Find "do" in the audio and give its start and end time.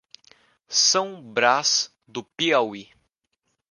2.07-2.23